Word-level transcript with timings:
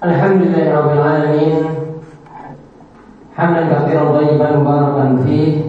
الحمد 0.00 0.42
لله 0.42 0.66
رب 0.80 0.90
العالمين 0.96 1.56
حمدا 3.36 3.62
كثيرا 3.72 4.04
طيبا 4.16 4.56
مباركا 4.56 5.16
فيه 5.24 5.60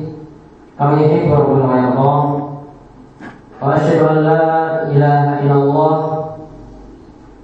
كما 0.80 1.02
يحب 1.02 1.32
ربنا 1.34 1.66
ويرضى 1.68 2.16
وأشهد 3.62 4.00
أن 4.08 4.16
لا 4.16 4.44
إله 4.88 5.40
إلا 5.40 5.54
الله 5.54 5.96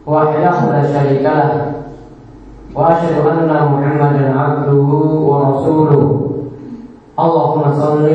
وحده 0.07 0.55
لا 0.71 0.81
شريك 0.93 1.27
له. 1.27 1.75
وأشهد 2.75 3.19
أن 3.27 3.51
محمدا 3.51 4.39
عبده 4.39 4.89
ورسوله. 5.27 6.04
اللهم 7.19 7.63
صل 7.73 8.07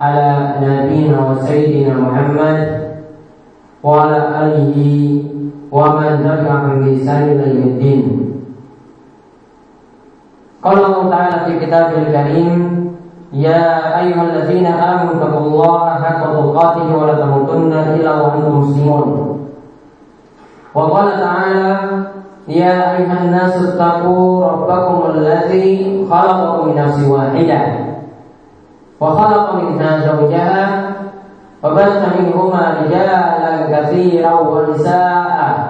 على 0.00 0.28
نبينا 0.60 1.18
وسيدنا 1.30 1.94
محمد 1.96 2.60
وعلى 3.82 4.18
آله 4.44 4.76
ومن 5.71 6.09
تبعهم 6.23 6.79
بإحسان 6.81 7.23
إلى 7.23 7.55
يوم 7.55 7.67
الدين 7.67 8.33
قال 10.63 10.77
الله 10.85 11.09
تعالى 11.09 11.37
في 11.45 11.65
كتابه 11.65 11.97
الكريم 11.97 12.83
يا 13.33 13.99
أيها 13.99 14.23
الذين 14.23 14.65
آمنوا 14.65 15.13
اتقوا 15.13 15.39
الله 15.47 15.89
حق 15.89 16.21
تقاته 16.33 16.97
ولا 16.97 17.13
تموتن 17.21 17.73
إلا 17.73 18.21
وأنتم 18.21 18.59
مسلمون 18.59 19.39
وقال 20.75 21.07
تعالى 21.11 21.77
يا 22.47 22.97
أيها 22.97 23.23
الناس 23.23 23.53
اتقوا 23.63 24.45
ربكم 24.47 25.09
الذي 25.11 26.05
خلقكم 26.11 26.67
من 26.69 26.75
نفس 26.75 27.07
واحدة 27.07 27.61
وخلق 29.01 29.55
منها 29.55 29.99
زوجها 29.99 30.86
وبث 31.63 32.19
منهما 32.19 32.77
رجالا 32.81 33.53
كثيرا 33.71 34.39
ونساء 34.39 35.67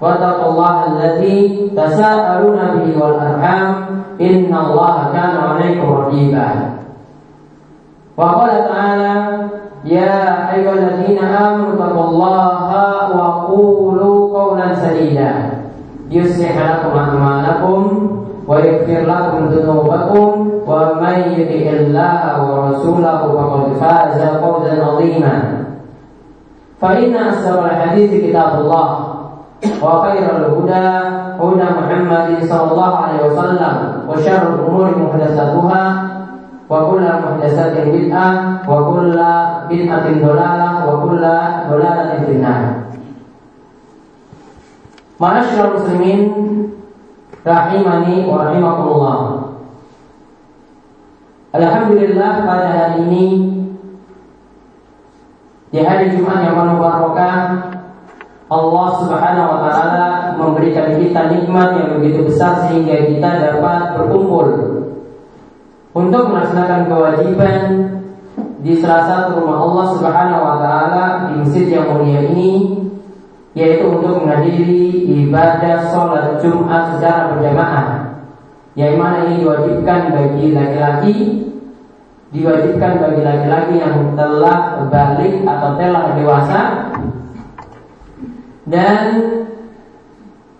واتقوا 0.00 0.50
الله 0.50 0.86
الذي 0.86 1.70
تساءلون 1.76 2.58
به 2.74 3.04
والارحام 3.04 3.74
ان 4.20 4.56
الله 4.64 4.96
كان 5.12 5.36
عليكم 5.36 5.92
رقيبا 5.92 6.48
وقال 8.16 8.50
تعالى 8.50 9.48
يا 9.84 10.54
ايها 10.54 10.72
الذين 10.72 11.18
امنوا 11.18 11.74
اتقوا 11.74 12.04
الله 12.04 12.62
وقولوا 13.16 14.38
قولا 14.38 14.74
سديدا 14.74 15.32
يصلح 16.10 16.56
لكم 16.70 16.98
اعمالكم 16.98 18.10
ويغفر 18.47 18.99
لكم 19.11 19.39
ذنوبكم 19.53 20.27
ومن 20.67 21.17
يطع 21.35 21.69
الله 21.79 22.21
ورسوله 22.51 23.19
فقد 23.37 23.63
فاز 23.81 24.19
فوزا 24.41 24.73
عظيما. 24.85 25.35
فإن 26.81 27.15
أصدق 27.15 27.63
الحديث 27.63 28.11
كتاب 28.29 28.51
الله 28.61 28.87
وخير 29.83 30.25
الهدى 30.37 30.87
هدى 31.41 31.67
محمد 31.79 32.29
صلى 32.49 32.71
الله 32.71 32.91
عليه 32.95 33.19
وسلم 33.25 33.75
وشر 34.09 34.43
الأمور 34.53 34.87
محدثاتها 34.97 35.83
وكل 36.69 37.05
محدثات 37.23 37.75
بدعة 37.87 38.27
وكل 38.69 39.17
بدعة 39.69 40.05
ضلالة 40.25 40.69
وكل 40.87 41.23
ضلالة 41.71 42.11
في 42.25 42.31
النار. 42.31 42.63
Ma'asyiral 45.17 45.81
muslimin 45.81 46.21
rahimani 47.47 48.27
wa 48.27 48.43
rahimakumullah. 48.43 49.19
Alhamdulillah 51.55 52.43
pada 52.43 52.67
hari 52.75 53.07
ini 53.07 53.25
di 55.71 55.79
hari 55.79 56.11
Jumat 56.11 56.43
yang 56.43 56.59
penuh 56.59 56.77
barokah 56.79 57.35
Allah 58.47 58.87
Subhanahu 59.03 59.47
wa 59.47 59.59
taala 59.63 60.07
memberikan 60.39 60.95
kita 60.95 61.31
nikmat 61.31 61.75
yang 61.75 61.89
begitu 61.99 62.27
besar 62.27 62.67
sehingga 62.67 63.07
kita 63.07 63.29
dapat 63.43 63.99
berkumpul 63.99 64.47
untuk 65.91 66.23
melaksanakan 66.29 66.87
kewajiban 66.87 67.59
di 68.63 68.79
salah 68.79 69.03
satu 69.07 69.43
rumah 69.43 69.59
Allah 69.59 69.85
Subhanahu 69.97 70.41
wa 70.43 70.55
taala 70.61 71.03
di 71.27 71.33
masjid 71.43 71.65
yang 71.73 71.91
mulia 71.91 72.21
ini 72.31 72.76
yaitu 73.57 73.89
untuk 73.89 74.21
menghadiri 74.21 75.09
ibadah 75.25 75.89
sholat 75.89 76.37
Jumat 76.37 76.93
secara 76.93 77.33
berjamaah. 77.33 77.87
Yang 78.77 78.93
mana 79.01 79.17
ini 79.25 79.41
diwajibkan 79.41 80.13
bagi 80.13 80.45
laki-laki 80.53 81.15
diwajibkan 82.27 82.99
bagi 82.99 83.21
laki-laki 83.23 83.73
yang 83.79 83.95
telah 84.19 84.83
balik 84.91 85.35
atau 85.47 85.69
telah 85.79 86.03
dewasa. 86.19 86.61
Dan 88.67 89.03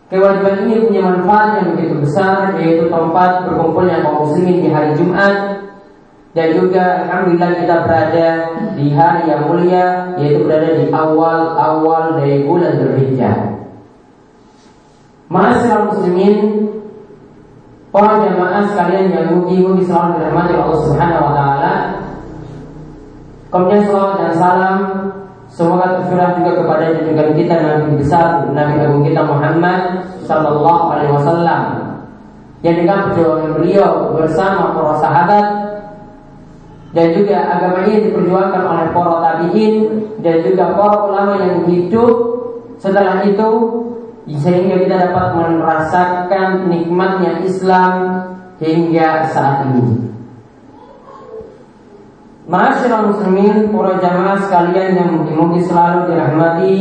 kewajiban 0.07 0.63
ini 0.63 0.88
punya 0.88 1.02
manfaat 1.12 1.50
yang 1.59 1.68
begitu 1.75 1.96
besar 2.07 2.56
yaitu 2.56 2.88
tempat 2.88 3.44
berkumpulnya 3.44 4.00
kaum 4.00 4.24
muslimin 4.24 4.63
di 4.63 4.69
hari 4.72 4.96
Jumat 4.96 5.56
dan 6.38 6.53
juga 6.53 7.09
alhamdulillah 7.09 7.52
kita 7.66 7.75
berada 7.81 8.28
di 8.78 8.94
hari 8.94 9.25
yang 9.25 9.50
mulia 9.50 10.14
yaitu 10.22 10.46
berada 10.46 10.70
di 10.78 10.86
awal-awal 10.94 12.22
dari 12.22 12.46
bulan 12.46 12.78
Dzulhijjah. 12.78 13.58
Ma'asyiral 15.34 15.90
muslimin 15.90 16.68
Para 17.88 18.22
jamaah 18.22 18.62
sekalian 18.70 19.09
yang 19.09 19.28
mugi-mugi 19.34 19.90
selalu 19.90 20.22
dirahmati 20.22 20.53
Allah 20.53 20.80
Subhanahu 20.86 21.24
wa 21.24 21.34
taala. 21.34 21.74
Kemudian 23.50 23.81
salawat 23.90 24.16
dan 24.22 24.31
salam 24.38 24.78
semoga 25.50 25.98
tercurah 25.98 26.36
juga 26.38 26.52
kepada 26.62 26.84
junjungan 26.94 27.30
kita 27.34 27.54
Nabi 27.58 27.98
besar 27.98 28.46
Nabi 28.54 28.86
Agung 28.86 29.02
kita 29.02 29.25
Muhammad 29.25 29.81
sallallahu 30.30 30.84
alaihi 30.94 31.09
wasallam. 31.16 31.62
Yang 32.62 32.86
dengan 32.86 32.98
perjuangan 33.09 33.52
beliau 33.58 33.92
bersama 34.14 34.78
para 34.78 34.94
sahabat 35.02 35.46
dan 36.96 37.12
juga 37.12 37.38
agama 37.52 37.84
ini 37.84 38.08
diperjuangkan 38.08 38.64
oleh 38.64 38.88
para 38.96 39.16
tabi'in 39.20 39.75
dan 40.24 40.36
juga 40.48 40.72
para 40.72 40.98
ulama 41.03 41.34
yang 41.44 41.68
hidup 41.68 42.16
setelah 42.80 43.28
itu 43.28 43.52
sehingga 44.28 44.75
kita 44.84 44.96
dapat 45.12 45.25
merasakan 45.36 46.68
nikmatnya 46.72 47.44
Islam 47.44 47.92
hingga 48.59 49.28
saat 49.31 49.72
ini. 49.72 50.08
Masyaallah 52.48 53.12
muslimin, 53.12 53.75
para 53.75 54.00
jamaah 54.00 54.40
sekalian 54.48 54.96
yang 54.96 55.12
mungkin 55.36 55.59
selalu 55.68 56.12
dirahmati 56.12 56.75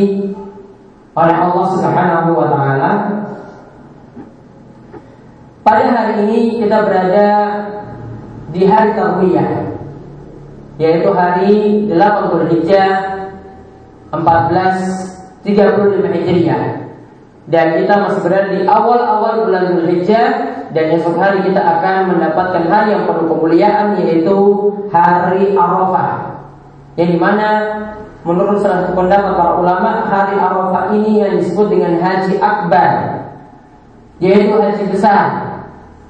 oleh 1.18 1.36
Allah 1.42 1.66
Subhanahu 1.74 2.30
wa 2.38 2.46
taala. 2.46 2.90
Pada 5.66 5.90
hari 5.90 6.22
ini 6.22 6.62
kita 6.62 6.86
berada 6.86 7.30
di 8.54 8.62
hari 8.62 8.94
Tarwiyah 8.94 9.75
yaitu 10.76 11.08
hari 11.12 11.88
8 11.88 12.30
Dzulhijjah 12.32 12.90
1435 14.12 15.46
Hijriah 16.12 16.64
dan 17.46 17.78
kita 17.78 17.94
masih 18.02 18.20
berada 18.26 18.50
di 18.50 18.66
awal-awal 18.66 19.46
bulan 19.46 19.78
Dzulhijjah 19.78 20.28
dan 20.74 20.84
esok 20.98 21.14
hari 21.14 21.46
kita 21.46 21.62
akan 21.62 22.18
mendapatkan 22.18 22.66
hari 22.66 22.98
yang 22.98 23.06
penuh 23.06 23.30
kemuliaan 23.30 23.94
yaitu 24.02 24.38
hari 24.90 25.54
Arafah. 25.54 26.42
Yang 26.98 27.08
di 27.14 27.18
mana 27.22 27.48
menurut 28.26 28.58
salah 28.58 28.82
satu 28.82 28.98
pendapat 28.98 29.32
para 29.38 29.52
ulama 29.62 30.10
hari 30.10 30.34
Arafah 30.34 30.90
ini 30.98 31.22
yang 31.22 31.38
disebut 31.38 31.70
dengan 31.70 32.02
Haji 32.02 32.34
Akbar 32.42 32.92
yaitu 34.16 34.56
haji 34.56 34.84
besar 34.88 35.24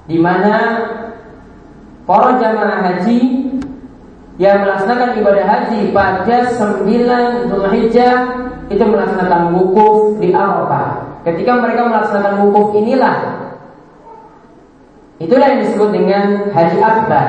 di 0.07 0.15
mana 0.15 0.79
para 2.07 2.39
jamaah 2.39 2.87
haji 2.87 3.46
yang 4.37 4.65
melaksanakan 4.65 5.17
ibadah 5.17 5.45
haji 5.49 5.97
pada 5.97 6.37
9 6.53 7.49
Dzulhijjah 7.49 8.17
itu 8.69 8.85
melaksanakan 8.85 9.57
wukuf 9.57 10.21
di 10.21 10.37
Arafah. 10.37 11.21
Ketika 11.25 11.59
mereka 11.59 11.91
melaksanakan 11.91 12.35
wukuf 12.47 12.79
inilah 12.79 13.51
Itulah 15.19 15.47
yang 15.49 15.61
disebut 15.67 15.91
dengan 15.91 16.55
haji 16.55 16.79
akbar 16.79 17.27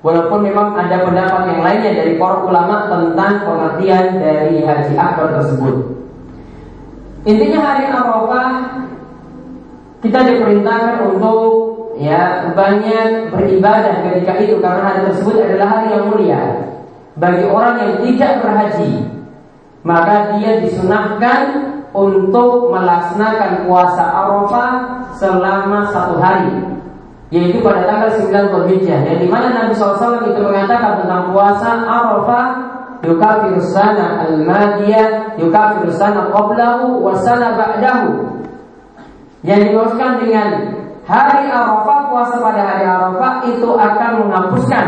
Walaupun 0.00 0.46
memang 0.46 0.72
ada 0.78 1.04
pendapat 1.04 1.42
yang 1.52 1.60
lainnya 1.60 1.92
dari 2.00 2.16
para 2.16 2.46
ulama 2.46 2.88
tentang 2.88 3.44
pengertian 3.44 4.22
dari 4.22 4.64
haji 4.64 4.94
akbar 4.96 5.36
tersebut 5.36 5.74
Intinya 7.28 7.58
hari 7.60 7.84
Arafah 7.92 8.50
kita 10.00 10.20
diperintahkan 10.22 10.96
untuk 11.02 11.75
ya 11.96 12.52
banyak 12.52 13.32
beribadah 13.32 14.04
ketika 14.12 14.32
itu 14.40 14.60
karena 14.60 14.82
hari 14.84 15.00
tersebut 15.10 15.34
adalah 15.40 15.68
hari 15.80 15.88
yang 15.96 16.04
mulia. 16.12 16.42
Bagi 17.16 17.44
orang 17.48 17.74
yang 17.80 17.92
tidak 18.04 18.32
berhaji 18.44 19.16
maka 19.86 20.34
dia 20.34 20.58
disunahkan 20.66 21.42
untuk 21.94 22.74
melaksanakan 22.74 23.70
puasa 23.70 24.02
Arafah 24.02 24.70
selama 25.14 25.86
satu 25.94 26.18
hari. 26.18 26.74
Yaitu 27.30 27.62
pada 27.62 27.86
tanggal 27.86 28.10
9 28.10 28.50
Dzulhijjah 28.50 29.02
yang 29.02 29.18
di 29.18 29.26
mana 29.26 29.50
Nabi 29.50 29.74
SAW 29.74 30.26
itu 30.30 30.40
mengatakan 30.42 31.02
tentang 31.02 31.30
puasa 31.30 31.86
Arafah 31.86 32.46
yukafiru 33.06 33.62
sana 33.62 34.26
al-madiyah 34.26 35.38
yukafiru 35.38 35.90
sana 35.94 36.34
qablahu 36.34 37.02
wa 37.02 37.14
sana 37.22 37.54
ba'dahu. 37.54 38.10
Yang 39.46 39.70
dimaksudkan 39.70 40.12
dengan 40.22 40.48
hari 41.06 41.46
Arafah, 41.46 42.10
puasa 42.10 42.36
pada 42.42 42.62
hari 42.66 42.84
Arafah 42.84 43.32
itu 43.46 43.70
akan 43.78 44.10
menghapuskan 44.26 44.86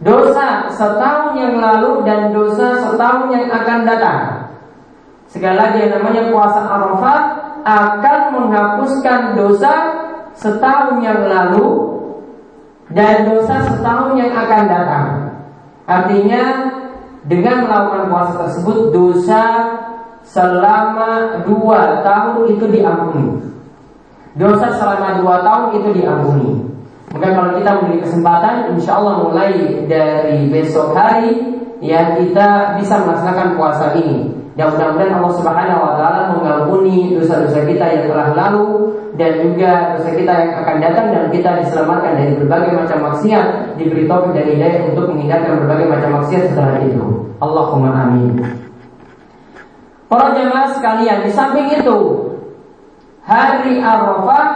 dosa 0.00 0.72
setahun 0.72 1.36
yang 1.36 1.60
lalu 1.60 2.02
dan 2.08 2.32
dosa 2.32 2.80
setahun 2.80 3.28
yang 3.28 3.46
akan 3.52 3.78
datang. 3.84 4.20
Sekali 5.28 5.56
lagi 5.60 5.84
yang 5.84 6.00
namanya 6.00 6.32
puasa 6.32 6.60
Arafah 6.64 7.20
akan 7.68 8.20
menghapuskan 8.32 9.36
dosa 9.36 9.72
setahun 10.32 11.04
yang 11.04 11.20
lalu 11.28 11.66
dan 12.96 13.28
dosa 13.28 13.60
setahun 13.68 14.16
yang 14.16 14.32
akan 14.32 14.62
datang. 14.64 15.06
Artinya 15.84 16.44
dengan 17.28 17.68
melakukan 17.68 18.04
puasa 18.08 18.32
tersebut 18.48 18.78
dosa 18.88 19.44
selama 20.24 21.44
dua 21.44 22.00
tahun 22.00 22.56
itu 22.56 22.64
diampuni. 22.72 23.57
Dosa 24.38 24.70
selama 24.78 25.18
dua 25.18 25.42
tahun 25.42 25.82
itu 25.82 25.88
diampuni. 25.98 26.50
Maka 27.10 27.34
kalau 27.34 27.50
kita 27.58 27.70
memiliki 27.82 28.06
kesempatan, 28.06 28.54
insya 28.76 29.02
Allah 29.02 29.26
mulai 29.26 29.50
dari 29.90 30.46
besok 30.46 30.94
hari, 30.94 31.58
ya 31.82 32.14
kita 32.14 32.78
bisa 32.78 33.02
melaksanakan 33.02 33.58
puasa 33.58 33.98
ini. 33.98 34.30
Dan 34.54 34.74
mudah-mudahan 34.74 35.22
Allah 35.22 35.34
Subhanahu 35.38 35.80
wa 35.82 35.94
taala 35.94 36.22
mengampuni 36.34 37.14
dosa-dosa 37.14 37.62
kita 37.62 37.86
yang 37.94 38.04
telah 38.10 38.34
lalu 38.34 38.94
dan 39.14 39.42
juga 39.42 39.94
dosa 39.94 40.10
kita 40.14 40.32
yang 40.34 40.52
akan 40.62 40.76
datang 40.82 41.06
dan 41.14 41.24
kita 41.30 41.50
diselamatkan 41.62 42.12
dari 42.18 42.32
berbagai 42.38 42.70
macam 42.74 42.98
maksiat, 43.10 43.46
diberi 43.78 44.06
taufik 44.06 44.34
dan 44.34 44.46
hidayah 44.50 44.80
untuk 44.90 45.14
menghindarkan 45.14 45.62
berbagai 45.62 45.86
macam 45.90 46.10
maksiat 46.22 46.42
setelah 46.54 46.78
itu. 46.82 47.02
Allahumma 47.38 47.90
amin. 48.06 48.34
Para 50.10 50.34
jemaah 50.34 50.70
sekalian, 50.74 51.26
di 51.26 51.30
samping 51.30 51.68
itu 51.74 52.27
hari 53.28 53.76
Arafah 53.84 54.46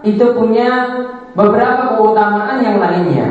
itu 0.00 0.24
punya 0.32 0.88
beberapa 1.36 2.00
keutamaan 2.00 2.64
yang 2.64 2.80
lainnya. 2.80 3.28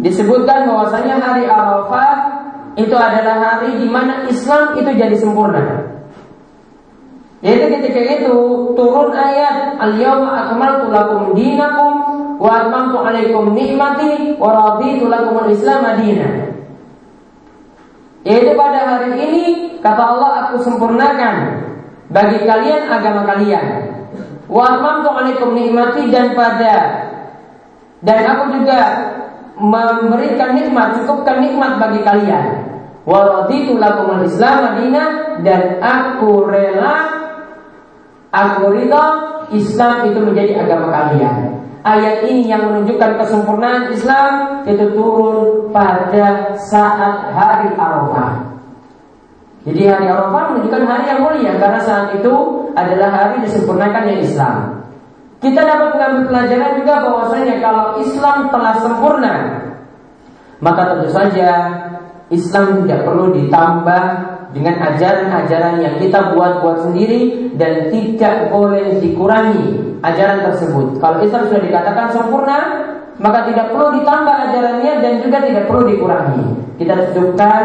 Disebutkan 0.00 0.68
bahwasanya 0.72 1.20
hari 1.20 1.44
Arafah 1.44 2.12
itu 2.80 2.96
adalah 2.96 3.36
hari 3.60 3.76
di 3.76 3.86
mana 3.92 4.24
Islam 4.24 4.72
itu 4.80 4.90
jadi 4.96 5.16
sempurna. 5.20 5.84
Yaitu 7.38 7.70
ketika 7.70 8.00
itu 8.02 8.34
turun 8.74 9.14
ayat 9.14 9.78
Al-yawma 9.78 10.50
akmaltu 10.50 10.90
lakum 10.90 11.38
dinakum 11.38 11.94
wa 12.42 12.50
atmamtu 12.50 12.98
alaikum 12.98 13.54
nikmati 13.54 14.34
wa 14.34 14.50
raditu 14.50 15.06
lakum 15.06 15.38
al-islam 15.46 15.86
madinah. 15.86 16.50
Yaitu 18.26 18.58
pada 18.58 18.80
hari 18.82 19.14
ini 19.22 19.44
kata 19.78 20.02
Allah 20.02 20.50
aku 20.50 20.66
sempurnakan 20.66 21.67
bagi 22.08 22.38
kalian 22.44 22.88
agama 22.88 23.22
kalian. 23.28 23.66
Wa 24.48 24.80
alaikum 24.80 25.52
nikmati 25.52 26.08
dan 26.08 26.32
pada 26.32 26.76
dan 28.00 28.20
aku 28.24 28.62
juga 28.62 28.80
memberikan 29.58 30.54
nikmat, 30.54 31.02
cukupkan 31.02 31.42
nikmat 31.42 31.82
bagi 31.82 32.00
kalian. 32.06 32.46
Waraditu 33.08 33.80
lakumul 33.80 34.24
Islam 34.28 34.56
Madinah 34.68 35.08
dan 35.42 35.80
aku 35.80 36.44
rela 36.44 36.96
aku 38.28 38.76
ridha 38.76 39.04
Islam 39.50 40.12
itu 40.12 40.20
menjadi 40.20 40.52
agama 40.64 40.92
kalian. 40.92 41.56
Ayat 41.88 42.28
ini 42.28 42.52
yang 42.52 42.68
menunjukkan 42.68 43.16
kesempurnaan 43.16 43.88
Islam 43.96 44.60
itu 44.68 44.92
turun 44.92 45.72
pada 45.72 46.52
saat 46.68 47.32
hari 47.32 47.72
Arafah. 47.72 48.57
Jadi 49.68 49.82
hari 49.84 50.06
Arafah 50.08 50.44
menunjukkan 50.56 50.84
hari 50.88 51.04
yang 51.12 51.20
mulia 51.20 51.52
karena 51.60 51.80
saat 51.84 52.16
itu 52.16 52.34
adalah 52.72 53.10
hari 53.12 53.44
disempurnakannya 53.44 54.24
Islam. 54.24 54.80
Kita 55.38 55.60
dapat 55.60 55.94
mengambil 55.94 56.22
pelajaran 56.32 56.72
juga 56.82 56.94
bahwasanya 57.04 57.54
kalau 57.60 57.84
Islam 58.00 58.36
telah 58.48 58.74
sempurna, 58.80 59.34
maka 60.58 60.82
tentu 60.96 61.08
saja 61.12 61.50
Islam 62.32 62.82
tidak 62.82 63.06
perlu 63.06 63.30
ditambah 63.36 64.02
dengan 64.56 64.74
ajaran-ajaran 64.80 65.84
yang 65.84 65.94
kita 66.00 66.32
buat-buat 66.32 66.88
sendiri 66.88 67.52
dan 67.60 67.92
tidak 67.92 68.48
boleh 68.48 68.98
dikurangi 68.98 70.00
ajaran 70.00 70.48
tersebut. 70.48 70.96
Kalau 70.98 71.20
Islam 71.20 71.46
sudah 71.52 71.62
dikatakan 71.62 72.06
sempurna, 72.10 72.58
maka 73.18 73.50
tidak 73.50 73.74
perlu 73.74 73.98
ditambah 73.98 74.36
ajarannya 74.50 74.92
dan 75.02 75.12
juga 75.22 75.38
tidak 75.42 75.64
perlu 75.66 75.82
dikurangi. 75.90 76.42
Kita 76.78 76.94
cukupkan 77.10 77.62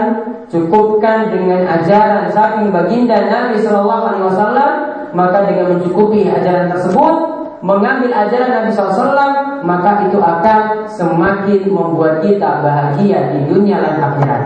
cukupkan 0.49 1.29
dengan 1.33 1.65
ajaran 1.65 2.29
saking 2.29 2.69
baginda 2.73 3.17
Nabi 3.29 3.61
Shallallahu 3.61 4.03
Alaihi 4.09 4.25
Wasallam, 4.29 4.71
maka 5.13 5.45
dengan 5.45 5.77
mencukupi 5.77 6.25
ajaran 6.25 6.73
tersebut, 6.73 7.15
mengambil 7.63 8.11
ajaran 8.11 8.51
Nabi 8.51 8.69
SAW 8.75 9.63
maka 9.63 10.11
itu 10.11 10.19
akan 10.19 10.61
semakin 10.91 11.61
membuat 11.71 12.19
kita 12.19 12.59
bahagia 12.59 13.31
di 13.31 13.39
dunia 13.47 13.79
dan 13.79 14.03
akhirat. 14.03 14.43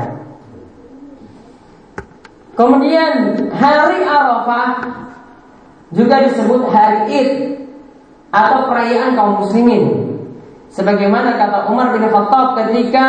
Kemudian 2.53 3.13
hari 3.53 4.05
Arafah 4.05 4.69
juga 5.89 6.29
disebut 6.29 6.69
hari 6.69 6.99
Id 7.09 7.29
atau 8.29 8.69
perayaan 8.69 9.17
kaum 9.17 9.41
muslimin. 9.41 10.06
Sebagaimana 10.73 11.39
kata 11.39 11.71
Umar 11.71 11.95
bin 11.95 12.05
Khattab 12.05 12.59
ketika 12.59 13.07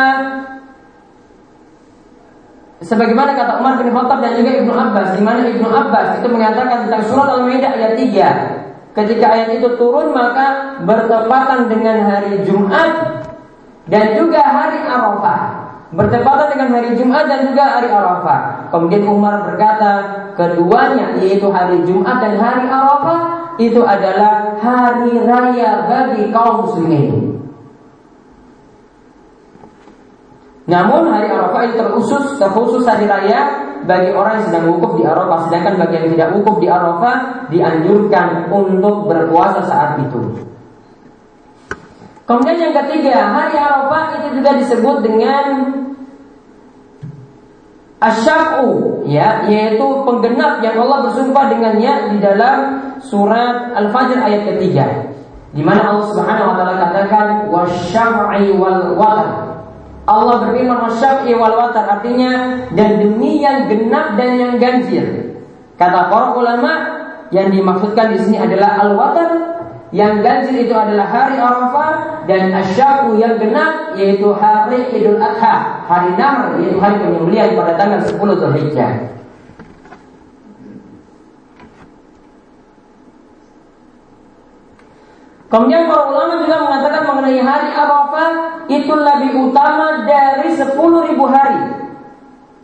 sebagaimana 2.79 3.35
kata 3.35 3.59
Umar 3.59 3.77
bin 3.83 3.91
Khattab 3.91 4.19
dan 4.23 4.33
juga 4.39 4.51
Ibnu 4.63 4.73
Abbas 4.73 5.07
di 5.19 5.21
mana 5.21 5.41
Ibnu 5.43 5.67
Abbas 5.67 6.23
itu 6.23 6.27
mengatakan 6.31 6.87
tentang 6.87 7.03
surat 7.05 7.27
Al-Maidah 7.35 7.71
ayat 7.75 7.93
3 7.99 8.69
Ketika 8.89 9.25
ayat 9.31 9.49
itu 9.61 9.69
turun 9.77 10.11
maka 10.11 10.81
bertepatan 10.81 11.69
dengan 11.69 12.09
hari 12.09 12.41
Jumat 12.41 13.21
dan 13.85 14.17
juga 14.17 14.41
hari 14.41 14.81
Arafah. 14.81 15.41
Bertepatan 15.89 16.47
dengan 16.53 16.69
hari 16.77 16.93
Jumat 16.97 17.25
dan 17.29 17.49
juga 17.49 17.79
hari 17.79 17.89
Arafah. 17.89 18.69
Kemudian 18.73 19.05
Umar 19.09 19.45
berkata, 19.45 19.93
keduanya 20.35 21.17
yaitu 21.21 21.49
hari 21.53 21.81
Jumat 21.85 22.17
dan 22.21 22.37
hari 22.37 22.65
Arafah 22.65 23.21
itu 23.61 23.81
adalah 23.85 24.57
hari 24.57 25.15
raya 25.21 25.85
bagi 25.85 26.29
kaum 26.33 26.65
muslimin. 26.65 27.39
Namun 30.69 31.09
hari 31.09 31.33
Arafah 31.33 31.61
itu 31.65 31.75
terusus 31.81 32.37
terkhusus 32.37 32.85
hari 32.85 33.09
raya 33.09 33.65
bagi 33.89 34.13
orang 34.13 34.37
yang 34.37 34.45
sedang 34.53 34.65
wukuf 34.69 35.01
di 35.01 35.03
Arafah, 35.03 35.49
sedangkan 35.49 35.81
bagi 35.81 35.93
yang 35.97 36.07
tidak 36.13 36.29
wukuf 36.37 36.55
di 36.61 36.67
Arafah 36.69 37.15
dianjurkan 37.49 38.27
untuk 38.53 39.09
berpuasa 39.09 39.65
saat 39.65 39.97
itu. 40.05 40.45
Kemudian 42.29 42.69
yang 42.69 42.75
ketiga, 42.85 43.33
hari 43.33 43.57
Arafah 43.57 44.21
itu 44.21 44.37
juga 44.37 44.51
disebut 44.61 44.97
dengan 45.01 45.45
Asyafu 47.99 49.03
ya 49.11 49.43
yaitu 49.51 49.83
penggenap 50.07 50.63
yang 50.63 50.79
Allah 50.79 51.03
bersumpah 51.03 51.51
dengannya 51.51 52.15
di 52.15 52.17
dalam 52.23 52.57
surat 53.03 53.75
Al-Fajr 53.75 54.23
ayat 54.23 54.55
ketiga. 54.55 54.87
Di 55.51 55.59
mana 55.59 55.83
Allah 55.83 56.07
Subhanahu 56.07 56.47
wa 56.47 56.55
taala 56.55 56.75
katakan 56.79 57.25
wal 57.51 57.67
Allah 60.09 60.41
berfirman 60.41 60.89
wasyaf'i 60.89 61.37
wal 61.37 61.53
watar 61.53 61.85
artinya 61.85 62.65
dan 62.73 62.97
demi 62.97 63.45
yang 63.45 63.69
genap 63.69 64.17
dan 64.17 64.41
yang 64.41 64.53
ganjil. 64.57 65.37
Kata 65.77 66.09
para 66.09 66.33
ulama 66.33 66.71
yang 67.29 67.53
dimaksudkan 67.53 68.17
di 68.17 68.25
sini 68.25 68.41
adalah 68.41 68.81
al 68.81 68.97
watar 68.97 69.29
yang 69.93 70.25
ganjil 70.25 70.65
itu 70.65 70.73
adalah 70.73 71.05
hari 71.05 71.37
Arafah 71.37 72.25
dan 72.25 72.53
asyafu 72.57 73.21
yang 73.21 73.37
genap 73.37 73.93
yaitu 73.97 74.33
hari 74.33 74.85
Idul 74.97 75.21
Adha, 75.21 75.85
hari 75.85 76.17
Nahr 76.17 76.57
yaitu 76.57 76.81
hari 76.81 76.97
penyembelihan 77.05 77.53
pada 77.53 77.73
tanggal 77.77 78.01
10 78.01 78.17
Zulhijjah. 78.17 79.18
Kemudian 85.49 85.89
para 85.89 86.13
ulama 86.13 86.45
juga 86.45 86.61
mengatakan 86.61 87.09
mengenai 87.09 87.41
hari 87.41 87.69
Arafah 87.73 88.29
itu 88.69 88.93
lebih 88.93 89.49
utama 89.49 90.05
dari 90.05 90.53
10 90.53 90.77
ribu 91.09 91.25
hari. 91.25 91.89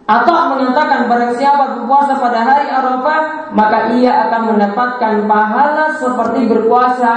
Atau 0.05 0.53
mengatakan 0.53 1.09
barang 1.09 1.33
siapa 1.33 1.81
berpuasa 1.81 2.13
pada 2.21 2.45
hari 2.45 2.69
Arafah 2.69 3.49
maka 3.57 3.89
ia 3.97 4.29
akan 4.29 4.53
mendapatkan 4.53 5.25
pahala 5.25 5.97
seperti 5.97 6.45
berpuasa 6.45 7.11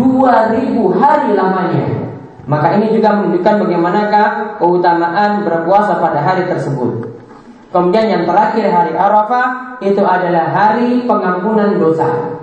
2000 0.00 0.88
hari 0.96 1.36
lamanya. 1.36 1.86
Maka 2.48 2.80
ini 2.80 2.96
juga 2.96 3.20
menunjukkan 3.20 3.54
bagaimanakah 3.60 4.28
keutamaan 4.56 5.44
berpuasa 5.44 6.00
pada 6.00 6.24
hari 6.24 6.48
tersebut. 6.48 7.12
Kemudian 7.68 8.08
yang 8.08 8.24
terakhir 8.24 8.72
hari 8.72 8.96
Arafah 8.96 9.76
itu 9.84 10.00
adalah 10.00 10.48
hari 10.48 11.04
pengampunan 11.04 11.76
dosa. 11.76 12.39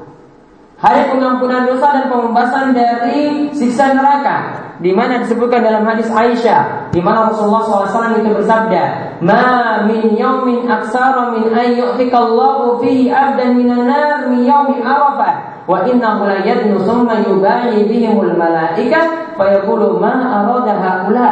Hari 0.78 1.10
pengampunan 1.10 1.66
dosa 1.66 1.90
dan 1.90 2.06
pembebasan 2.06 2.70
dari 2.70 3.50
siksa 3.50 3.98
neraka 3.98 4.62
di 4.78 4.94
mana 4.94 5.26
disebutkan 5.26 5.66
dalam 5.66 5.82
hadis 5.82 6.06
Aisyah 6.06 6.94
di 6.94 7.02
mana 7.02 7.34
Rasulullah 7.34 7.66
SAW 7.66 8.22
itu 8.22 8.30
bersabda 8.30 9.18
ma 9.26 9.82
min 9.90 10.14
yaumin 10.14 10.70
aksara 10.70 11.34
min 11.34 11.50
an 11.50 11.74
yu'tikallahu 11.74 12.78
fihi 12.78 13.10
abdan 13.10 13.58
minan 13.58 13.90
nar 13.90 14.30
min 14.30 14.46
yaumi 14.46 14.78
arafah 14.86 15.66
wa 15.66 15.82
innahu 15.82 16.30
la 16.30 16.46
yadnu 16.46 16.78
summa 16.86 17.26
yubahi 17.26 17.82
bihimul 17.90 18.38
malaika 18.38 19.34
fa 19.34 19.50
yaqulu 19.50 19.98
ma 19.98 20.46
arada 20.46 20.78
haula. 20.78 21.32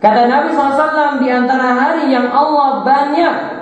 Kata 0.00 0.32
Nabi 0.32 0.56
SAW 0.56 1.20
di 1.20 1.28
antara 1.28 1.76
hari 1.76 2.08
yang 2.08 2.32
Allah 2.32 2.80
banyak 2.88 3.57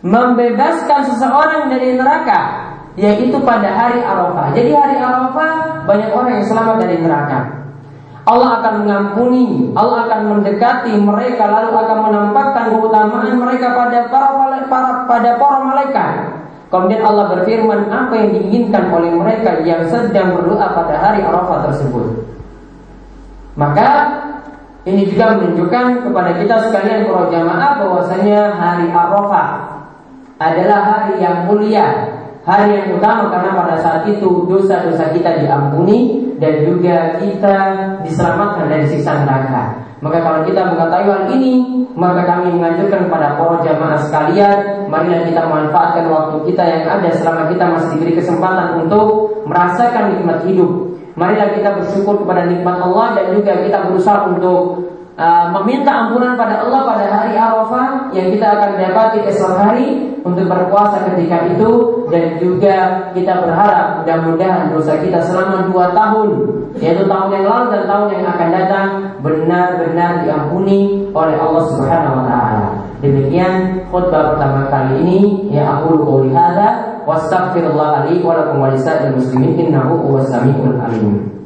membebaskan 0.00 1.00
seseorang 1.12 1.68
dari 1.68 1.96
neraka 1.96 2.70
yaitu 2.98 3.38
pada 3.40 3.70
hari 3.70 4.00
Arafah. 4.02 4.52
Jadi 4.52 4.70
hari 4.74 4.96
Arafah 4.98 5.84
banyak 5.86 6.10
orang 6.10 6.32
yang 6.40 6.46
selamat 6.48 6.76
dari 6.84 6.96
neraka. 7.00 7.38
Allah 8.28 8.60
akan 8.60 8.84
mengampuni, 8.84 9.72
Allah 9.72 10.06
akan 10.06 10.20
mendekati 10.36 10.92
mereka 11.00 11.48
lalu 11.48 11.72
akan 11.72 11.98
menampakkan 12.10 12.64
keutamaan 12.68 13.32
mereka 13.40 13.72
pada 13.72 13.98
para, 14.12 14.60
para 14.68 14.90
pada 15.08 15.30
para 15.40 15.58
malaikat. 15.64 16.12
Kemudian 16.70 17.02
Allah 17.02 17.26
berfirman 17.34 17.90
apa 17.90 18.14
yang 18.14 18.30
diinginkan 18.30 18.94
oleh 18.94 19.10
mereka 19.10 19.58
yang 19.66 19.82
sedang 19.90 20.38
berdoa 20.38 20.70
pada 20.70 20.94
hari 21.00 21.24
Arafah 21.24 21.66
tersebut. 21.72 22.30
Maka 23.58 23.88
ini 24.86 25.10
juga 25.10 25.36
menunjukkan 25.36 26.06
kepada 26.06 26.30
kita 26.38 26.54
sekalian 26.70 27.10
para 27.10 27.26
jamaah 27.28 27.70
bahwasanya 27.82 28.40
hari 28.54 28.86
Arafah 28.92 29.69
adalah 30.40 30.80
hari 30.88 31.20
yang 31.20 31.44
mulia, 31.44 31.84
hari 32.48 32.72
yang 32.72 32.96
utama 32.96 33.28
karena 33.28 33.52
pada 33.52 33.76
saat 33.78 34.08
itu 34.08 34.48
dosa-dosa 34.48 35.12
kita 35.12 35.44
diampuni 35.44 36.32
dan 36.40 36.64
juga 36.64 37.20
kita 37.20 37.56
diselamatkan 38.08 38.72
dari 38.72 38.88
siksa 38.88 39.28
neraka. 39.28 39.76
Maka 40.00 40.24
kalau 40.24 40.40
kita 40.48 40.64
mengetahui 40.64 41.12
hal 41.12 41.24
ini, 41.36 41.84
maka 41.92 42.24
kami 42.24 42.56
menganjurkan 42.56 43.04
kepada 43.04 43.36
para 43.36 43.60
jamaah 43.60 44.00
sekalian, 44.08 44.88
marilah 44.88 45.28
kita 45.28 45.44
manfaatkan 45.44 46.08
waktu 46.08 46.36
kita 46.48 46.64
yang 46.64 46.84
ada 46.88 47.12
selama 47.12 47.52
kita 47.52 47.64
masih 47.68 47.88
diberi 48.00 48.16
kesempatan 48.16 48.80
untuk 48.80 49.28
merasakan 49.44 50.16
nikmat 50.16 50.40
hidup 50.48 50.90
Marilah 51.20 51.52
kita 51.52 51.76
bersyukur 51.76 52.22
kepada 52.22 52.48
nikmat 52.48 52.80
Allah 52.80 53.18
dan 53.18 53.36
juga 53.36 53.60
kita 53.60 53.78
berusaha 53.90 54.30
untuk 54.30 54.88
uh, 55.20 55.52
meminta 55.60 55.92
ampunan 55.92 56.34
pada 56.34 56.64
Allah 56.64 56.80
pada 56.88 57.04
hari 57.06 57.36
Arafah 57.36 58.08
yang 58.16 58.32
kita 58.32 58.46
akan 58.56 58.70
dapati 58.80 59.18
esok 59.28 59.52
hari 59.52 59.88
untuk 60.24 60.48
berpuasa 60.48 61.04
ketika 61.12 61.44
itu 61.52 61.70
dan 62.08 62.40
juga 62.40 62.76
kita 63.12 63.44
berharap 63.44 64.02
mudah-mudahan 64.02 64.72
dosa 64.72 64.96
kita 65.00 65.20
selama 65.22 65.68
dua 65.68 65.92
tahun 65.92 66.28
yaitu 66.80 67.04
tahun 67.04 67.28
yang 67.36 67.44
lalu 67.44 67.66
dan 67.76 67.82
tahun 67.86 68.06
yang 68.16 68.24
akan 68.26 68.48
datang 68.50 68.88
benar-benar 69.20 70.10
diampuni 70.24 71.08
oleh 71.12 71.36
Allah 71.36 71.64
Subhanahu 71.76 72.18
wa 72.20 72.24
taala. 72.26 72.68
Demikian 73.00 73.84
khutbah 73.88 74.36
pertama 74.36 74.68
kali 74.68 75.00
ini 75.04 75.20
yang 75.48 75.80
aku 75.80 76.04
qouli 76.04 76.36
hadza 76.36 77.00
wastaghfirullah 77.08 78.12
li 78.12 78.20
wa 78.20 78.36
lakum 78.36 78.60
wa 78.60 78.76
muslimin 79.16 79.56
innahu 79.56 80.04
huwas 80.04 80.28
samiul 80.28 80.76
alim. 80.76 81.39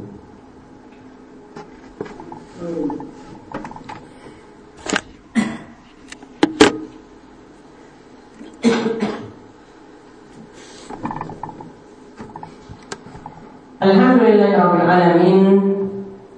Alhamdulillahi 13.85 14.57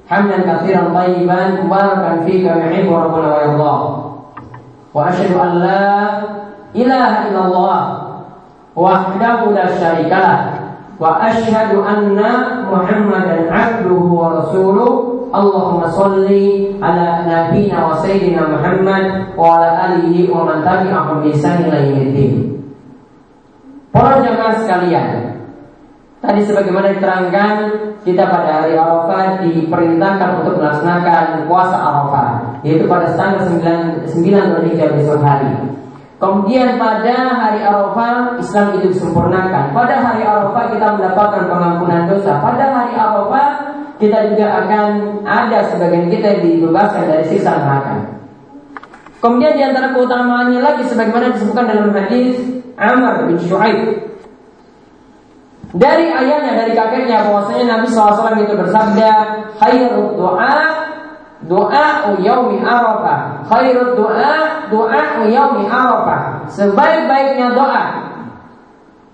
Hamdan 0.08 0.44
kathiran 0.44 0.92
tayyiban 0.92 1.64
Mubarakan 1.64 2.28
fika 2.28 2.60
yuhibu 2.60 2.92
Rabbuna 2.92 3.56
wa 3.56 3.80
Wa 4.92 5.08
ashadu 5.08 5.40
an 5.40 5.52
la 5.64 5.88
ilaha 6.76 7.32
illallah 7.32 7.80
la 8.76 9.64
syarikalah 9.80 10.40
Wa 11.00 11.24
ashadu 11.24 11.88
anna 11.88 12.68
Muhammadan 12.68 13.48
abduhu 13.48 14.12
wa 14.12 14.44
rasuluh. 14.44 14.92
Allahumma 15.28 15.92
salli 15.92 16.76
ala 16.84 17.24
nabina 17.28 17.84
wa 17.84 18.00
sayyidina 18.00 18.48
Muhammad 18.48 19.36
Wa 19.40 19.60
ala 19.60 19.96
alihi 19.96 20.28
wa 20.32 20.52
Para 23.98 24.20
jamaah 24.22 24.56
sekalian, 24.62 25.27
tadi 26.18 26.42
sebagaimana 26.44 26.98
diterangkan 26.98 27.54
kita 28.02 28.24
pada 28.26 28.64
hari 28.64 28.74
Arafah 28.74 29.44
diperintahkan 29.46 30.30
untuk 30.42 30.58
melaksanakan 30.58 31.46
puasa 31.46 31.78
Arafah 31.78 32.30
yaitu 32.66 32.90
pada 32.90 33.14
tanggal 33.14 33.46
9 33.46 34.08
9 34.10 34.26
Dzulhijjah 34.26 34.90
besok 34.98 35.22
hari. 35.22 35.52
Kemudian 36.18 36.82
pada 36.82 37.30
hari 37.30 37.62
Arafah 37.62 38.42
Islam 38.42 38.82
itu 38.82 38.90
disempurnakan. 38.90 39.70
Pada 39.70 40.02
hari 40.02 40.26
Arafah 40.26 40.66
kita 40.74 40.88
mendapatkan 40.98 41.44
pengampunan 41.46 42.10
dosa. 42.10 42.42
Pada 42.42 42.66
hari 42.74 42.98
Arafah 42.98 43.50
kita 44.02 44.34
juga 44.34 44.66
akan 44.66 45.22
ada 45.26 45.70
sebagian 45.70 46.10
kita 46.10 46.38
yang 46.38 46.42
dibebaskan 46.42 47.06
dari 47.06 47.24
siksa 47.30 47.62
neraka. 47.62 48.18
Kemudian 49.18 49.54
di 49.58 49.64
antara 49.66 49.94
keutamaannya 49.94 50.62
lagi 50.62 50.86
sebagaimana 50.86 51.34
disebutkan 51.34 51.66
dalam 51.66 51.90
hadis 51.90 52.38
Amr 52.78 53.26
bin 53.30 53.38
Shu'aib 53.42 53.78
dari 55.76 56.08
ayahnya 56.08 56.52
dari 56.56 56.72
kakeknya 56.72 57.28
bahwasanya 57.28 57.66
Nabi 57.68 57.88
SAW 57.92 58.40
itu 58.40 58.54
bersabda 58.56 59.12
khairul 59.60 60.16
doa 60.16 60.88
Doa 61.46 62.18
yaumi 62.18 62.66
Arafah. 62.66 63.46
Khairut 63.46 63.94
doa 63.94 64.66
doa 64.74 65.22
yaumi 65.30 65.70
Arafah. 65.70 66.50
Sebaik-baiknya 66.50 67.54
doa 67.54 67.84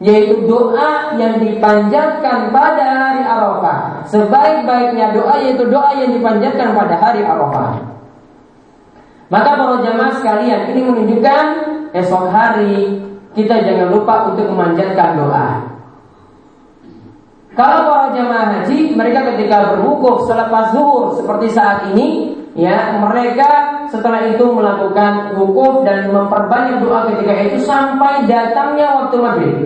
yaitu 0.03 0.43
doa 0.47 1.15
yang 1.19 1.39
dipanjatkan 1.39 2.51
pada 2.55 2.85
hari 2.95 3.21
Arafah. 3.27 4.07
Sebaik-baiknya 4.07 5.11
doa 5.11 5.35
yaitu 5.43 5.67
doa 5.67 5.91
yang 5.99 6.15
dipanjatkan 6.15 6.71
pada 6.71 6.95
hari 6.95 7.27
Arafah. 7.27 7.91
Maka 9.27 9.49
para 9.59 9.75
jamaah 9.83 10.13
sekalian 10.15 10.71
ini 10.71 10.81
menunjukkan 10.83 11.45
esok 11.91 12.23
hari 12.31 13.03
kita 13.35 13.67
jangan 13.67 13.91
lupa 13.91 14.31
untuk 14.31 14.47
memanjatkan 14.47 15.19
doa. 15.19 15.72
Kalau 17.53 17.85
para 17.85 18.09
jamaah 18.17 18.47
haji, 18.49 18.97
mereka 18.97 19.29
ketika 19.33 19.77
berwukuf 19.77 20.25
selepas 20.25 20.73
zuhur 20.73 21.13
seperti 21.13 21.53
saat 21.53 21.85
ini, 21.93 22.33
ya 22.57 22.97
mereka 22.97 23.85
setelah 23.93 24.25
itu 24.25 24.41
melakukan 24.41 25.37
wukuf 25.37 25.85
dan 25.85 26.09
memperbanyak 26.09 26.81
doa 26.81 27.13
ketika 27.13 27.33
itu 27.45 27.61
sampai 27.61 28.25
datangnya 28.25 29.05
waktu 29.05 29.15
maghrib. 29.21 29.57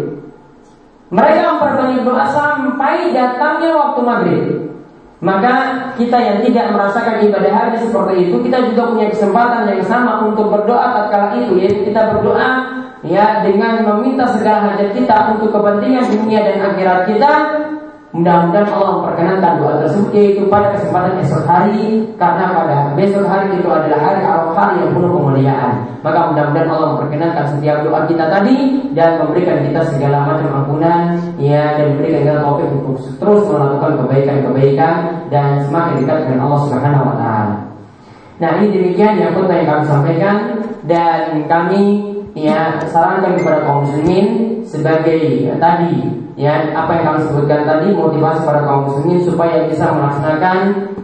Mereka 1.07 1.39
memperbanyak 1.55 2.01
doa 2.03 2.25
sampai 2.27 3.15
datangnya 3.15 3.71
waktu 3.71 3.99
maghrib. 4.03 4.45
Maka 5.23 5.53
kita 5.95 6.19
yang 6.19 6.39
tidak 6.43 6.75
merasakan 6.75 7.23
ibadah 7.23 7.49
haji 7.55 7.87
seperti 7.87 8.13
itu, 8.27 8.35
kita 8.43 8.67
juga 8.67 8.83
punya 8.91 9.07
kesempatan 9.09 9.65
yang 9.65 9.81
sama 9.87 10.27
untuk 10.27 10.51
berdoa 10.51 10.91
tatkala 10.91 11.39
itu, 11.39 11.55
yaitu 11.57 11.87
kita 11.87 12.13
berdoa 12.13 12.77
ya 13.07 13.41
dengan 13.41 13.81
meminta 13.81 14.27
segala 14.35 14.75
hajat 14.75 14.91
kita 14.91 15.39
untuk 15.39 15.55
kepentingan 15.55 16.05
dunia 16.11 16.43
dan 16.43 16.57
akhirat 16.69 16.99
kita 17.09 17.31
Mudah-mudahan 18.17 18.73
Allah 18.73 18.93
memperkenankan 18.97 19.51
doa 19.61 19.73
tersebut 19.85 20.09
yaitu 20.17 20.49
pada 20.49 20.73
kesempatan 20.73 21.21
esok 21.21 21.45
hari 21.45 22.01
karena 22.17 22.49
pada 22.49 22.75
besok 22.97 23.29
hari 23.29 23.61
itu 23.61 23.69
adalah 23.69 23.99
hari 24.09 24.25
Arafah 24.25 24.69
yang 24.81 24.89
penuh 24.97 25.11
kemuliaan. 25.13 25.85
Maka 26.01 26.33
mudah-mudahan 26.33 26.65
Allah 26.73 26.89
memperkenankan 26.97 27.45
setiap 27.45 27.85
doa 27.85 28.09
kita 28.09 28.25
tadi 28.25 28.89
dan 28.97 29.21
memberikan 29.21 29.61
kita 29.61 29.85
segala 29.93 30.25
macam 30.25 30.49
ampunan 30.49 31.13
ya 31.37 31.77
dan 31.77 31.93
memberikan 31.93 32.25
kita 32.25 32.35
taufik 32.41 32.69
untuk 32.73 32.97
terus 33.21 33.41
melakukan 33.53 33.91
kebaikan-kebaikan 34.01 34.95
dan 35.29 35.49
semakin 35.69 35.93
dekat 36.01 36.17
dengan 36.25 36.39
Allah 36.49 36.59
Subhanahu 36.65 37.05
wa 37.13 37.15
taala. 37.21 37.55
Nah, 38.41 38.49
ini 38.57 38.65
demikian 38.73 39.13
yang 39.21 39.37
pertama 39.37 39.61
yang 39.61 39.69
kami 39.69 39.83
sampaikan 39.85 40.35
dan 40.89 41.21
kami 41.45 41.81
ya 42.33 42.81
sarankan 42.89 43.37
kepada 43.37 43.61
kaum 43.61 43.85
muslimin 43.85 44.57
sebagai 44.65 45.21
ya, 45.45 45.53
tadi 45.61 46.25
ya 46.37 46.69
apa 46.69 47.01
yang 47.01 47.05
kami 47.09 47.19
sebutkan 47.25 47.65
tadi 47.65 47.97
motivasi 47.97 48.45
para 48.45 48.61
kaum 48.61 48.85
muslimin 48.85 49.25
supaya 49.25 49.65
bisa 49.65 49.89
melaksanakan 49.89 50.57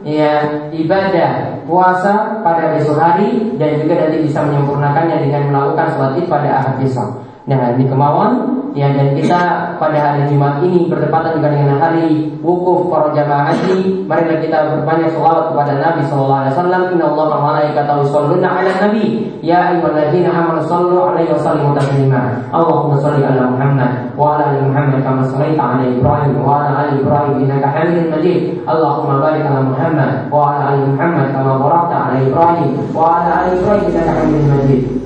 ya 0.05 0.33
ibadah 0.69 1.65
puasa 1.65 2.45
pada 2.45 2.77
besok 2.77 3.01
hari 3.01 3.57
dan 3.57 3.81
juga 3.81 4.05
nanti 4.05 4.29
bisa 4.29 4.45
menyempurnakannya 4.45 5.25
dengan 5.25 5.49
melakukan 5.49 5.87
sholat 5.97 6.11
id 6.21 6.25
pada 6.29 6.49
ahad 6.61 6.73
besok. 6.77 7.32
Nah 7.43 7.75
ini 7.75 7.85
kemauan 7.91 8.63
Ya 8.73 8.89
dan 8.89 9.13
kita 9.13 9.41
pada 9.77 9.97
hari 10.01 10.33
Jumat 10.33 10.57
ini 10.65 10.89
bertepatan 10.89 11.38
juga 11.38 11.53
dengan 11.53 11.77
hari 11.77 12.33
wukuf 12.41 12.89
para 12.89 13.13
jamaah 13.13 13.53
haji. 13.53 14.01
Mari 14.09 14.41
kita 14.41 14.65
berbanyak 14.65 15.13
selawat 15.13 15.53
kepada 15.53 15.77
Nabi 15.77 16.01
Sallallahu 16.09 16.41
Alaihi 16.41 16.53
Wasallam. 16.57 16.81
Inna 16.97 17.05
Allah 17.13 17.27
wa 17.29 17.39
malaikatahu 17.53 18.01
yusholluna 18.01 18.50
ala 18.50 18.71
Nabi. 18.89 19.29
Ya 19.45 19.69
ayyuhalladzina 19.69 20.33
amanu 20.33 20.65
sallu 20.65 20.97
alaihi 21.05 21.29
wa 21.29 21.38
sallimu 21.38 21.77
taslima. 21.77 22.21
Allahumma 22.50 22.97
salli 22.97 23.21
ala 23.21 23.53
Muhammad 23.53 23.91
wa 24.17 24.41
ala 24.41 24.43
ali 24.50 24.59
Muhammad 24.65 25.00
kama 25.05 25.21
shallaita 25.29 25.62
ala 25.62 25.83
Ibrahim 25.85 26.33
wa 26.41 26.51
ala 26.65 26.69
ali 26.89 26.93
Ibrahim 26.97 27.33
innaka 27.45 27.67
Hamidum 27.77 28.09
Majid. 28.09 28.41
Allahumma 28.65 29.21
barik 29.21 29.45
ala 29.45 29.62
Muhammad 29.62 30.12
wa 30.33 30.50
ala 30.50 30.62
ali 30.73 30.81
Muhammad 30.89 31.29
kama 31.29 31.62
barakta 31.62 31.95
ala 32.09 32.17
Ibrahim 32.25 32.69
wa 32.89 33.21
ala 33.21 33.31
ali 33.45 33.51
Ibrahim 33.62 33.85
innaka 33.85 34.12
Hamidum 34.17 34.50
Majid. 34.50 35.02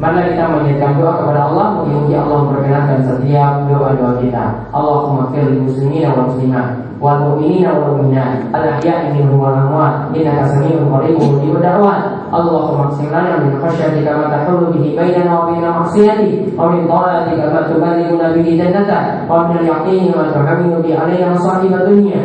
Mana 0.00 0.24
kita 0.24 0.48
mengingatkan 0.48 0.96
doa 0.96 1.12
kepada 1.20 1.52
Allah 1.52 1.84
Mungkin 1.84 2.16
Allah 2.16 2.38
memperkenalkan 2.40 2.98
setiap 3.04 3.68
doa 3.68 3.92
doa-doa 3.92 4.16
kita. 4.24 4.44
Allahumma 4.72 5.28
fir 5.28 5.44
lil 5.44 5.68
muslimina 5.68 6.16
wal 6.16 6.32
muslimat 6.32 6.88
wal 7.00 7.20
mu'minina 7.20 7.76
wal 7.76 8.00
mu'minat 8.00 8.48
al 8.52 8.76
ahya'i 8.76 9.16
minhum 9.16 9.40
wal 9.40 9.56
amwat 9.56 10.12
innaka 10.16 10.56
samii'un 10.56 10.88
qaribun 10.88 11.36
mujibud 11.36 11.60
da'wat. 11.60 12.00
Allahumma 12.32 12.92
qsim 12.96 13.12
lana 13.12 13.44
min 13.44 13.60
khashyatika 13.60 14.10
ma 14.16 14.24
tahulu 14.32 14.72
bihi 14.72 14.96
bainana 14.96 15.32
wa 15.36 15.42
baina 15.52 15.68
ma'siyatik 15.84 16.56
wa 16.56 16.72
min 16.72 16.88
ta'atika 16.88 17.44
ma 17.52 17.60
tuballighuna 17.68 18.32
bihi 18.36 18.56
jannatak 18.56 19.28
wa 19.28 19.48
min 19.52 19.64
al-yaqini 19.64 20.12
ma 20.16 20.32
tuhawwinu 20.32 20.80
bi 20.80 20.96
alaina 20.96 21.36
masa'ib 21.36 21.72
dunya. 21.76 22.22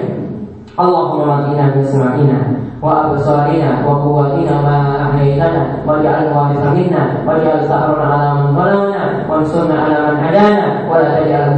Allahumma 2.84 3.12
matina 3.12 3.12
bi 3.12 3.18
sama'ina 3.20 3.70
وأبصارنا 3.80 3.86
وقواتنا 3.86 4.54
ما 4.62 4.76
أحييتنا 5.04 5.66
واجعل 5.86 6.26
الوارث 6.26 6.64
منا 6.66 7.02
واجعل 7.26 7.58
ثأرنا 7.68 8.04
على 8.04 8.34
من 8.34 8.56
ظلمنا 8.56 9.02
وانصرنا 9.30 9.74
على 9.82 9.98
من 10.10 10.16
هدانا 10.24 10.90
ولا 10.90 11.20
تجعل 11.20 11.56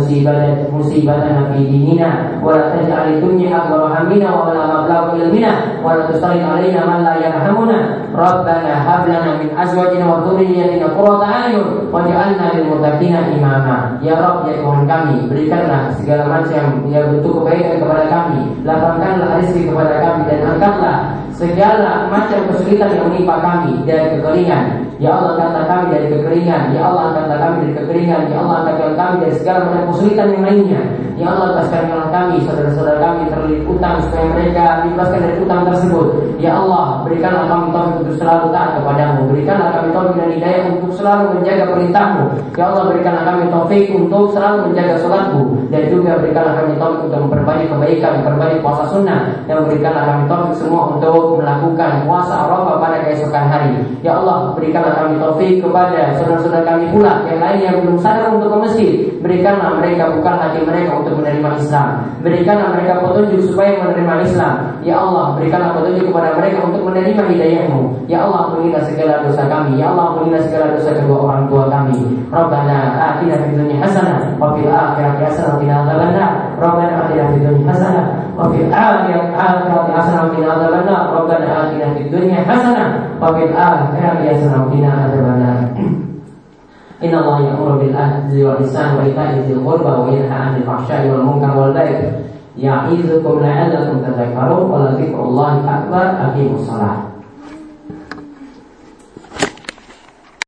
مصيبتنا 0.72 1.44
في 1.52 1.64
ديننا 1.64 2.10
ولا 2.42 2.76
تجعل 2.76 3.12
الدنيا 3.12 3.56
أكبر 3.56 3.86
همنا 3.86 4.28
ولا 4.42 4.62
مبلغ 4.66 5.10
علمنا 5.10 5.52
ولا 5.84 6.06
تسلط 6.06 6.42
علينا 6.52 6.86
من 6.86 7.04
لا 7.04 7.14
يرحمنا 7.26 7.78
ربنا 8.14 8.72
هب 8.86 9.08
لنا 9.08 9.30
من 9.40 9.58
أزواجنا 9.58 10.14
وذريتنا 10.14 10.86
قرة 10.86 11.24
أعين 11.24 11.64
واجعلنا 11.92 12.46
للمتقين 12.54 13.16
إماما 13.16 14.02
Ya 14.02 14.18
Rob, 14.18 14.50
ya 14.50 14.58
Tuhan 14.58 14.82
kami 14.90 15.30
Berikanlah 15.30 15.94
segala 15.94 16.26
macam 16.26 16.90
yang 16.90 17.06
bentuk 17.14 17.38
kebaikan 17.38 17.78
kepada 17.78 18.04
kami 18.10 18.40
Lapangkanlah 18.66 19.38
rezeki 19.38 19.70
kepada 19.70 19.94
kami 20.02 20.20
Dan 20.26 20.40
angkatlah 20.42 21.15
segala 21.37 22.09
macam 22.09 22.49
kesulitan 22.49 22.97
yang 22.97 23.13
menimpa 23.13 23.37
kami 23.39 23.85
dari 23.85 24.17
kekeringan. 24.17 24.89
Ya 24.97 25.13
Allah 25.13 25.37
angkatlah 25.37 25.65
kami 25.69 25.85
dari 25.93 26.07
kekeringan. 26.09 26.73
Ya 26.73 26.81
Allah 26.89 27.13
angkatlah 27.13 27.37
kami 27.37 27.55
dari 27.61 27.73
kekeringan. 27.77 28.21
Ya 28.33 28.37
Allah 28.41 28.55
angkatlah 28.65 28.95
kami 28.97 29.15
dari 29.21 29.33
segala 29.37 29.59
macam 29.69 29.83
kesulitan 29.93 30.27
yang 30.33 30.43
lainnya. 30.43 30.81
Ya 31.17 31.33
Allah 31.33 31.45
lepaskanlah 31.53 32.09
kami 32.09 32.35
saudara-saudara 32.45 32.97
kami 33.01 33.21
terlilit 33.29 33.63
utang 33.69 33.97
supaya 34.05 34.25
mereka 34.33 34.65
dibebaskan 34.85 35.19
dari 35.21 35.37
utang 35.41 35.61
tersebut. 35.69 36.07
Ya 36.41 36.51
Allah 36.57 36.85
berikanlah 37.05 37.45
kami 37.45 37.65
taufik 37.69 37.97
untuk 38.01 38.15
selalu 38.17 38.45
taat 38.49 38.69
kepadamu. 38.81 39.19
Berikanlah 39.29 39.69
taufik 39.97 40.15
dan 40.21 40.29
hidayah 40.37 40.63
untuk 40.69 40.91
selalu 40.93 41.25
menjaga 41.41 41.65
perintahmu. 41.73 42.23
Ya 42.53 42.63
Allah 42.69 42.83
berikanlah 42.93 43.23
kami 43.25 43.43
taufik 43.49 43.83
untuk 43.89 44.23
selalu 44.29 44.57
menjaga 44.69 44.95
sholatmu 45.01 45.41
dan 45.73 45.81
juga 45.89 46.11
berikanlah 46.21 46.53
kami 46.61 46.73
taufik 46.77 47.01
untuk 47.09 47.19
memperbaiki 47.25 47.65
kebaikan, 47.73 48.11
memperbaiki 48.21 48.57
puasa 48.61 48.83
sunnah 48.93 49.21
dan 49.49 49.55
berikanlah 49.65 50.03
kami 50.05 50.23
taufik 50.29 50.53
semua 50.61 50.81
untuk 50.93 51.41
melakukan 51.41 51.91
puasa 52.05 52.33
Arafah 52.45 52.77
pada 52.77 52.97
keesokan 53.09 53.45
hari. 53.49 53.73
Ya 54.05 54.21
Allah, 54.21 54.53
berikanlah 54.53 54.93
kami 54.93 55.17
taufik 55.17 55.51
kepada 55.65 56.13
saudara-saudara 56.21 56.63
kami 56.67 56.85
pula 56.93 57.25
yang 57.25 57.39
lain 57.41 57.59
yang 57.65 57.75
belum 57.81 57.97
sadar 57.97 58.29
untuk 58.29 58.53
ke 58.53 58.57
masjid. 58.61 58.91
Berikanlah 59.17 59.81
mereka 59.81 60.13
bukan 60.13 60.35
hati 60.37 60.59
mereka 60.61 60.91
untuk 61.01 61.17
menerima 61.17 61.49
Islam. 61.57 61.89
Berikanlah 62.21 62.69
mereka 62.77 62.93
petunjuk 63.01 63.41
supaya 63.49 63.71
menerima 63.81 64.13
Islam. 64.23 64.53
Ya 64.85 64.95
Allah, 65.01 65.35
berikanlah 65.35 65.73
petunjuk 65.73 66.05
kepada 66.13 66.29
mereka 66.37 66.59
untuk 66.63 66.81
menerima 66.85 67.23
hidayahmu. 67.33 67.81
Ya 68.05 68.23
Allah, 68.23 68.39
ampunilah 68.47 68.83
segala 68.85 69.25
dosa 69.25 69.43
kami. 69.49 69.81
Ya 69.81 69.86
Allah, 69.86 70.04
ampunilah 70.10 70.42
segala 70.42 70.74
dosa 70.74 70.90
kedua 70.98 71.18
orang 71.22 71.44
tua 71.46 71.70
kami. 71.70 72.26
Rabbana 72.34 72.78
atina 72.98 73.38
fid 73.46 73.54
dunya 73.54 73.78
hasanah 73.78 74.34
wa 74.42 74.50
fil 74.58 74.66
akhirati 74.66 75.22
hasanah 75.22 75.50
wa 75.54 75.60
qina 75.62 75.74
adzabannar. 75.86 76.30
Rabbana 76.58 76.92
atina 77.06 77.24
fid 77.30 77.42
dunya 77.46 77.64
hasanah 77.70 78.04
wa 78.34 78.44
fil 78.50 78.66
akhirati 78.66 79.90
hasanah 79.94 80.20
wa 80.26 80.30
qina 80.34 80.48
adzabannar. 80.58 80.72
ربنا 81.22 81.46
آتنا 81.62 81.94
في 81.94 82.02
الدنيا 82.02 82.34
حسنة 82.34 82.84
وفي 83.22 83.44
الآخرة 83.44 84.28
حسنة 84.28 84.64
وقنا 84.64 84.90
عذاب 84.92 85.24
النار 85.24 85.58
إن 87.04 87.14
الله 87.18 87.40
يأمر 87.40 87.70
بالعدل 87.78 88.46
والإحسان 88.46 88.96
وإيتاء 88.96 89.38
ذي 89.46 89.52
القربى 89.52 90.10
وينهى 90.10 90.30
عن 90.30 90.56
الفحشاء 90.56 91.10
والمنكر 91.10 91.58
والبغي 91.58 92.12
يعظكم 92.58 93.40
لعلكم 93.40 93.98
تذكرون 93.98 94.70
ولذكر 94.70 95.22
الله 95.24 95.52
أكبر 95.78 96.04
أقيموا 96.26 96.54
الصلاة 96.54 96.96